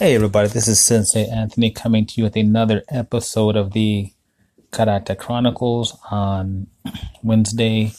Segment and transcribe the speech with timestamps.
[0.00, 4.14] Hey everybody, this is Sensei Anthony coming to you with another episode of the
[4.72, 6.68] Karate Chronicles on
[7.22, 7.92] Wednesday,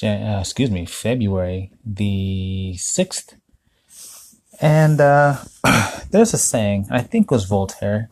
[0.00, 3.34] uh, excuse me, February the 6th.
[4.60, 5.38] And uh,
[6.12, 8.08] there's a saying, I think was Voltaire,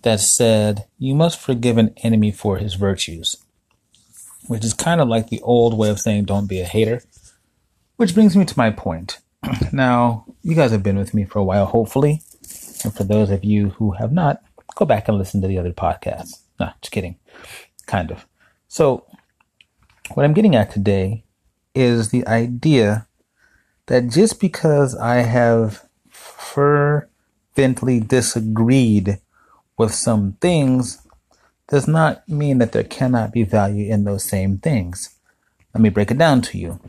[0.00, 3.36] that said, You must forgive an enemy for his virtues,
[4.46, 7.02] which is kind of like the old way of saying, Don't be a hater.
[7.96, 9.18] Which brings me to my point.
[9.70, 12.22] Now, you guys have been with me for a while, hopefully.
[12.84, 14.42] And for those of you who have not,
[14.76, 16.42] go back and listen to the other podcasts.
[16.60, 17.16] No, just kidding.
[17.86, 18.26] Kind of.
[18.68, 19.06] So,
[20.12, 21.24] what I'm getting at today
[21.74, 23.06] is the idea
[23.86, 29.18] that just because I have fervently disagreed
[29.78, 30.98] with some things
[31.68, 35.16] does not mean that there cannot be value in those same things.
[35.74, 36.80] Let me break it down to you.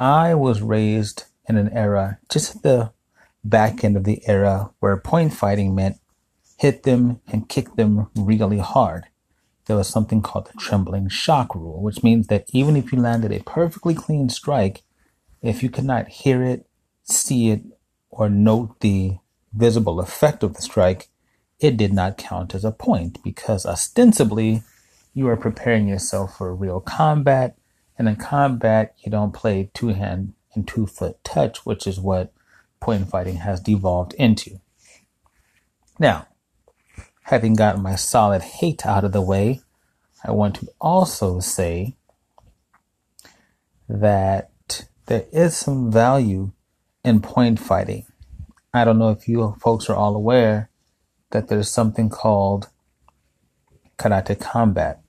[0.00, 2.92] I was raised in an era, just at the
[3.44, 5.96] back end of the era, where point fighting meant
[6.58, 9.04] hit them and kick them really hard.
[9.66, 13.32] There was something called the trembling shock rule, which means that even if you landed
[13.32, 14.82] a perfectly clean strike,
[15.40, 16.66] if you could not hear it,
[17.04, 17.62] see it,
[18.10, 19.18] or note the
[19.52, 21.08] visible effect of the strike,
[21.58, 24.62] it did not count as a point because ostensibly
[25.14, 27.56] you are preparing yourself for real combat
[27.98, 32.32] and in combat, you don't play two hand and two foot touch, which is what
[32.80, 34.60] point fighting has devolved into.
[35.98, 36.26] Now,
[37.22, 39.60] having gotten my solid hate out of the way,
[40.24, 41.96] I want to also say
[43.88, 44.50] that
[45.06, 46.52] there is some value
[47.04, 48.06] in point fighting.
[48.72, 50.70] I don't know if you folks are all aware
[51.30, 52.68] that there's something called
[53.98, 55.02] karate combat,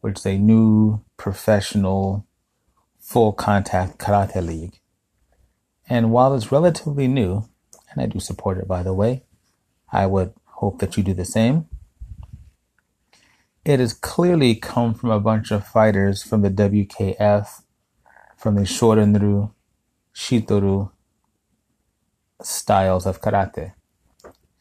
[0.00, 2.26] which is a new professional
[3.12, 4.80] full contact karate league.
[5.86, 7.44] And while it's relatively new,
[7.90, 9.24] and I do support it by the way,
[9.92, 11.66] I would hope that you do the same.
[13.66, 17.62] It has clearly come from a bunch of fighters from the WKF,
[18.38, 19.50] from the Shorin-ryu,
[20.14, 20.90] Shito-ryu
[22.40, 23.74] styles of karate.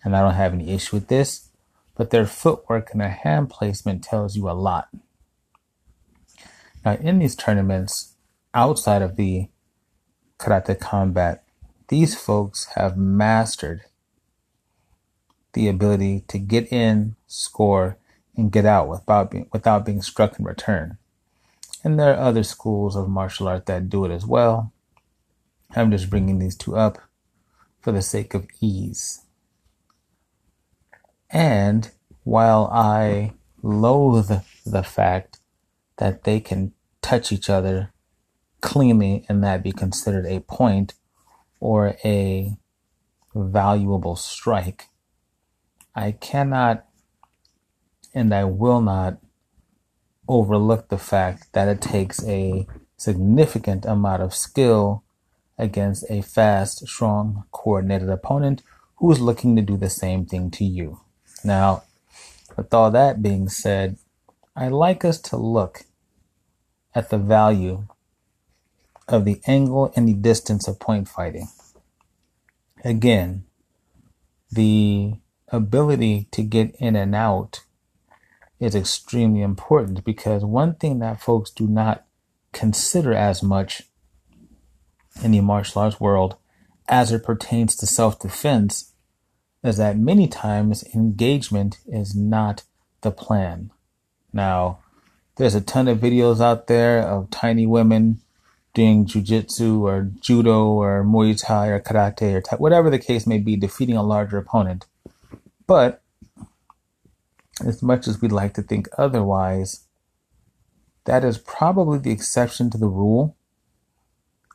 [0.03, 1.51] And I don't have any issue with this,
[1.95, 4.89] but their footwork and their hand placement tells you a lot.
[6.83, 8.10] Now, in these tournaments,
[8.53, 9.49] outside of the
[10.39, 11.43] karate combat,
[11.87, 13.81] these folks have mastered
[15.53, 17.97] the ability to get in, score,
[18.35, 20.97] and get out without being, without being struck in return.
[21.83, 24.71] And there are other schools of martial art that do it as well.
[25.75, 26.99] I'm just bringing these two up
[27.81, 29.25] for the sake of ease.
[31.29, 31.89] And
[32.23, 33.33] while I
[33.63, 34.31] loathe
[34.65, 35.39] the fact
[35.97, 37.91] that they can touch each other
[38.61, 40.93] cleanly and that be considered a point
[41.59, 42.57] or a
[43.35, 44.87] valuable strike.
[45.95, 46.85] I cannot
[48.13, 49.17] and I will not
[50.27, 52.67] overlook the fact that it takes a
[52.97, 55.03] significant amount of skill
[55.57, 58.63] against a fast, strong, coordinated opponent
[58.97, 61.01] who is looking to do the same thing to you.
[61.43, 61.83] Now,
[62.55, 63.97] with all that being said,
[64.55, 65.83] I like us to look
[66.93, 67.87] at the value
[69.07, 71.47] of the angle and the distance of point fighting.
[72.83, 73.43] Again,
[74.51, 75.15] the
[75.49, 77.63] ability to get in and out
[78.59, 82.05] is extremely important because one thing that folks do not
[82.53, 83.83] consider as much
[85.23, 86.35] in the martial arts world
[86.87, 88.93] as it pertains to self defense
[89.63, 92.63] is that many times engagement is not
[93.01, 93.71] the plan.
[94.33, 94.79] Now,
[95.35, 98.21] there's a ton of videos out there of tiny women
[98.73, 103.37] doing jujitsu or judo or muay thai or karate or ta- whatever the case may
[103.37, 104.85] be, defeating a larger opponent.
[105.67, 106.01] But
[107.65, 109.85] as much as we'd like to think otherwise,
[111.05, 113.35] that is probably the exception to the rule.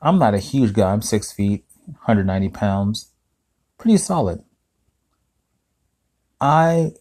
[0.00, 0.92] I'm not a huge guy.
[0.92, 3.10] I'm six feet, 190 pounds,
[3.78, 4.42] pretty solid.
[6.40, 6.92] I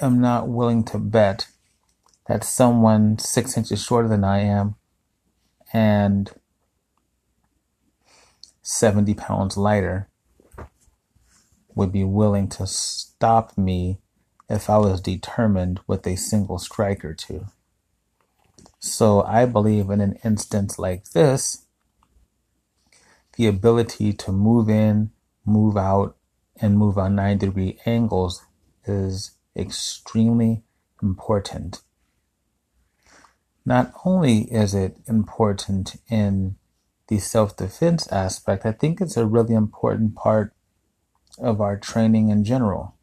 [0.00, 1.48] am not willing to bet
[2.26, 4.76] that someone six inches shorter than I am
[5.76, 6.30] and
[8.62, 10.08] 70 pounds lighter
[11.74, 13.98] would be willing to stop me
[14.48, 17.44] if I was determined with a single strike or two.
[18.78, 21.66] So I believe in an instance like this,
[23.36, 25.10] the ability to move in,
[25.44, 26.16] move out,
[26.58, 28.42] and move on nine degree angles
[28.86, 30.62] is extremely
[31.02, 31.82] important.
[33.66, 36.54] Not only is it important in
[37.08, 40.54] the self defense aspect, I think it's a really important part
[41.38, 42.94] of our training in general.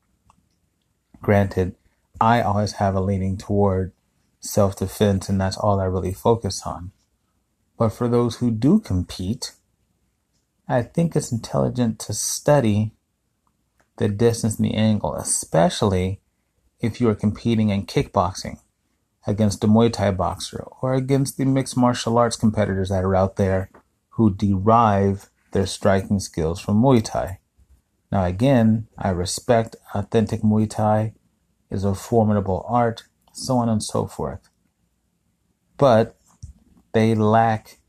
[1.22, 1.76] Granted,
[2.20, 3.92] I always have a leaning toward
[4.40, 6.92] self defense, and that's all I really focus on.
[7.78, 9.52] But for those who do compete,
[10.66, 12.94] I think it's intelligent to study
[13.98, 16.22] the distance and the angle, especially
[16.80, 18.60] if you are competing in kickboxing
[19.26, 23.38] against a Muay Thai boxer or against the mixed martial arts competitors that are out
[23.38, 23.70] there
[24.12, 27.40] who derive their striking skills from Muay Thai.
[28.12, 31.14] Now, again, I respect authentic Muay Thai
[31.72, 33.04] is a formidable art,
[33.34, 34.50] so on and so forth.
[35.78, 36.18] But
[36.94, 37.80] they lack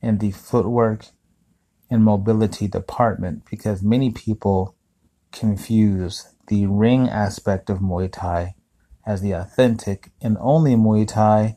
[0.00, 1.06] in the footwork
[1.90, 4.74] and mobility department because many people
[5.32, 8.54] confuse the ring aspect of Muay Thai
[9.08, 11.56] as the authentic and only Muay Thai,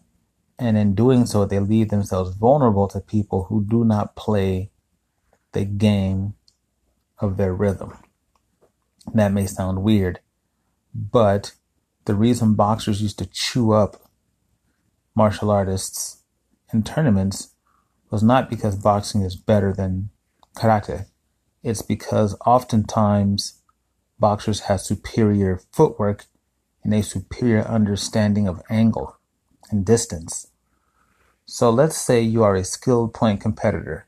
[0.58, 4.72] and in doing so, they leave themselves vulnerable to people who do not play
[5.52, 6.34] the game
[7.20, 7.98] of their rhythm.
[9.14, 10.22] That may sound weird,
[10.96, 11.52] but
[12.06, 13.98] the reason boxers used to chew up
[15.14, 16.24] martial artists
[16.72, 17.54] in tournaments
[18.10, 20.10] was not because boxing is better than
[20.56, 21.08] karate.
[21.64, 23.62] It's because oftentimes
[24.20, 26.28] boxers have superior footwork
[26.84, 29.18] and a superior understanding of angle
[29.70, 30.48] and distance.
[31.46, 34.08] So let's say you are a skilled point competitor.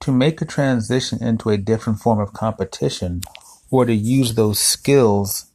[0.00, 3.20] To make a transition into a different form of competition
[3.70, 5.46] or to use those skills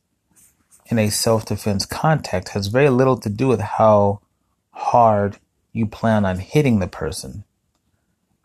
[0.87, 4.21] in a self defense context has very little to do with how
[4.71, 5.39] hard
[5.73, 7.43] you plan on hitting the person.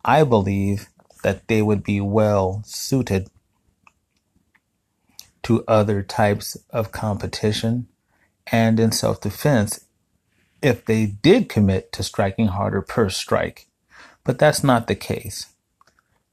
[0.05, 0.89] I believe
[1.23, 3.29] that they would be well suited
[5.51, 7.89] to other types of competition
[8.53, 9.85] and in self defense
[10.63, 13.67] if they did commit to striking harder per strike.
[14.23, 15.47] But that's not the case.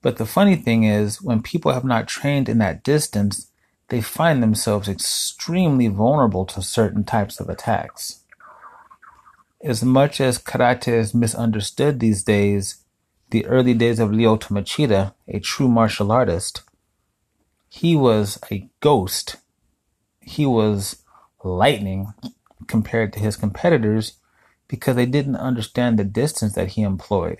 [0.03, 3.49] But the funny thing is, when people have not trained in that distance,
[3.87, 8.19] they find themselves extremely vulnerable to certain types of attacks.
[9.63, 12.83] As much as karate is misunderstood these days,
[13.31, 16.61] the early days of Lyoto Machida, a true martial artist,
[17.69, 19.37] he was a ghost.
[20.21, 21.03] He was
[21.43, 22.13] lightning
[22.67, 24.13] compared to his competitors
[24.67, 27.37] because they didn't understand the distance that he employed.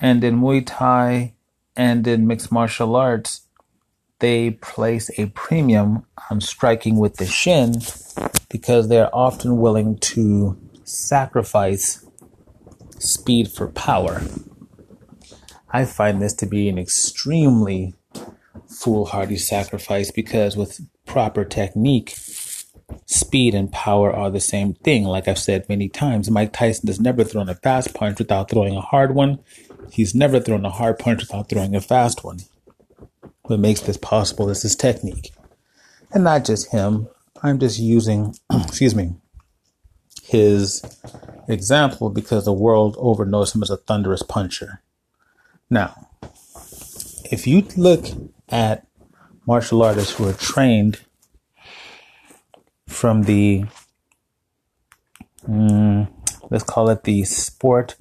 [0.00, 1.34] And in Muay Thai
[1.76, 3.42] and in mixed martial arts,
[4.20, 7.76] they place a premium on striking with the shin
[8.50, 12.04] because they're often willing to sacrifice
[12.98, 14.22] speed for power.
[15.70, 17.94] I find this to be an extremely
[18.78, 22.14] foolhardy sacrifice because with proper technique,
[23.06, 25.04] speed and power are the same thing.
[25.04, 28.76] Like I've said many times, Mike Tyson has never thrown a fast punch without throwing
[28.76, 29.40] a hard one.
[29.90, 32.38] He's never thrown a hard punch without throwing a fast one.
[33.42, 35.32] What makes this possible is his technique.
[36.12, 37.08] And not just him.
[37.42, 39.14] I'm just using, excuse me,
[40.22, 40.82] his
[41.48, 44.82] example because the world over knows him as a thunderous puncher.
[45.70, 46.08] Now,
[47.30, 48.06] if you look
[48.48, 48.86] at
[49.46, 51.00] martial artists who are trained
[52.86, 53.64] from the,
[55.46, 56.08] mm,
[56.50, 57.96] let's call it the sport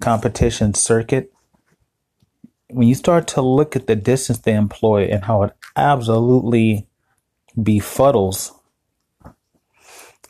[0.00, 1.32] competition circuit,
[2.68, 6.86] when you start to look at the distance they employ and how it absolutely
[7.56, 8.52] befuddles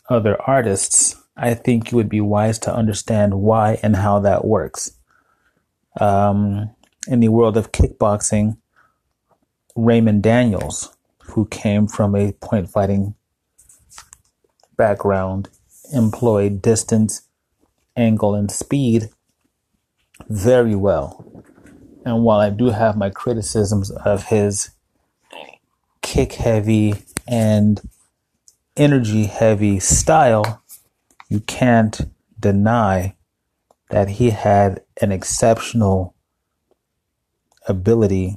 [0.09, 4.93] other artists, I think you would be wise to understand why and how that works.
[6.01, 6.71] Um,
[7.07, 8.57] in the world of kickboxing,
[9.85, 10.95] Raymond Daniels,
[11.31, 13.15] who came from a point fighting
[14.77, 15.49] background,
[15.93, 17.23] employed distance,
[17.97, 19.09] angle, and speed
[20.29, 21.43] very well.
[22.05, 24.71] And while I do have my criticisms of his
[26.03, 27.81] kick heavy and
[28.77, 30.63] energy heavy style,
[31.29, 32.03] you can't
[32.39, 33.17] deny
[33.89, 36.15] that he had an exceptional
[37.67, 38.37] ability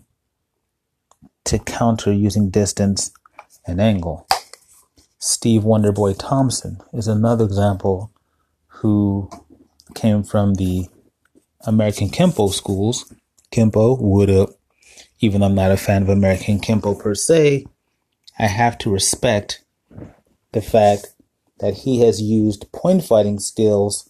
[1.46, 3.12] to counter using distance
[3.66, 4.28] and angle.
[5.20, 8.12] Steve Wonderboy Thompson is another example
[8.68, 9.30] who
[9.96, 10.88] came from the
[11.66, 13.14] American Kempo schools.
[13.52, 14.50] Kempo would have,
[15.20, 17.66] even though I'm not a fan of American Kempo per se,
[18.38, 19.64] I have to respect
[20.52, 21.14] the fact
[21.60, 24.10] that he has used point fighting skills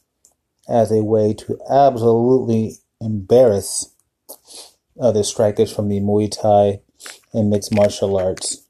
[0.67, 3.93] as a way to absolutely embarrass
[4.99, 6.79] other strikers from the Muay Thai
[7.33, 8.63] and mixed martial arts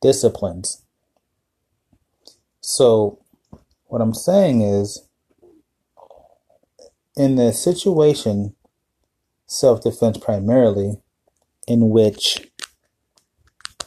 [0.00, 0.82] disciplines.
[2.60, 3.18] So,
[3.86, 5.06] what I'm saying is,
[7.16, 8.54] in the situation,
[9.46, 11.00] self defense primarily,
[11.66, 12.50] in which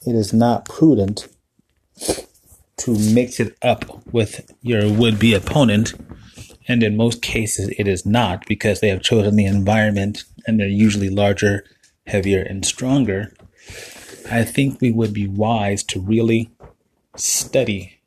[0.05, 1.27] it is not prudent
[2.77, 5.93] to mix it up with your would be opponent.
[6.67, 10.67] And in most cases, it is not because they have chosen the environment and they're
[10.67, 11.65] usually larger,
[12.07, 13.33] heavier, and stronger.
[14.29, 16.49] I think we would be wise to really
[17.15, 17.99] study,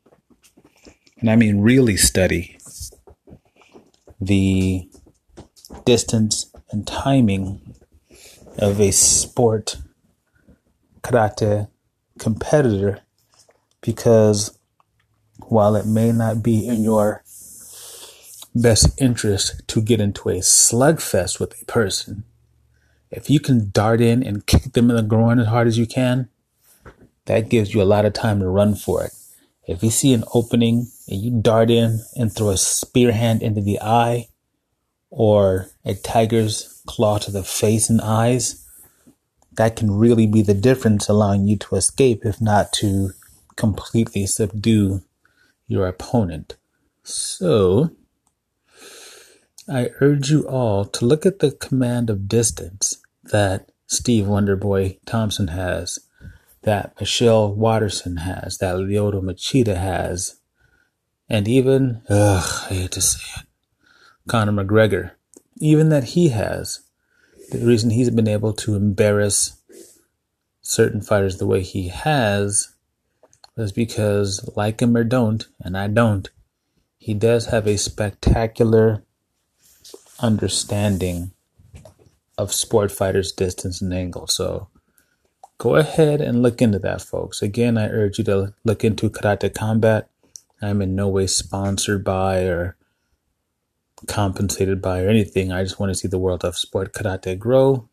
[1.19, 2.57] and I mean really study,
[4.19, 4.89] the
[5.85, 7.75] distance and timing
[8.57, 9.77] of a sport
[11.01, 11.69] karate
[12.19, 12.99] competitor
[13.81, 14.57] because
[15.47, 17.23] while it may not be in your
[18.53, 22.23] best interest to get into a slugfest with a person,
[23.11, 25.85] if you can dart in and kick them in the groin as hard as you
[25.85, 26.29] can,
[27.25, 29.11] that gives you a lot of time to run for it.
[29.67, 33.61] If you see an opening and you dart in and throw a spear hand into
[33.61, 34.29] the eye
[35.09, 38.65] or a tiger's claw to the face and eyes,
[39.53, 43.11] that can really be the difference allowing you to escape, if not to
[43.55, 45.01] completely subdue
[45.67, 46.55] your opponent.
[47.03, 47.91] So,
[49.67, 55.49] I urge you all to look at the command of distance that Steve Wonderboy Thompson
[55.49, 55.99] has,
[56.63, 60.39] that Michelle Waterson has, that Lyoto Machida has,
[61.29, 63.47] and even, ugh, I hate to say it,
[64.27, 65.11] Conor McGregor,
[65.57, 66.81] even that he has.
[67.51, 69.61] The reason he's been able to embarrass
[70.61, 72.73] certain fighters the way he has
[73.57, 76.29] is because, like him or don't, and I don't,
[76.97, 79.03] he does have a spectacular
[80.21, 81.31] understanding
[82.37, 84.27] of sport fighters' distance and angle.
[84.27, 84.69] So
[85.57, 87.41] go ahead and look into that, folks.
[87.41, 90.09] Again, I urge you to look into Karate Combat.
[90.61, 92.75] I'm in no way sponsored by or
[94.07, 95.51] compensated by or anything.
[95.51, 97.87] I just want to see the world of sport karate grow.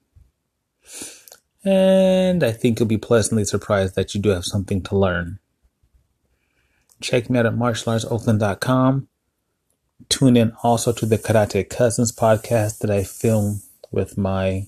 [1.64, 5.38] And I think you'll be pleasantly surprised that you do have something to learn.
[7.00, 9.08] Check me out at martialartsoakland.com.
[10.08, 14.66] Tune in also to the Karate Cousins podcast that I film with my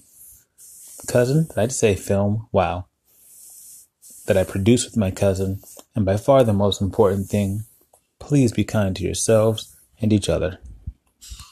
[1.07, 1.47] cousin.
[1.49, 2.49] Did I just say film?
[2.53, 2.87] Wow.
[4.27, 5.61] That I produce with my cousin.
[5.95, 7.65] And by far the most important thing,
[8.19, 10.59] please be kind to yourselves and each other.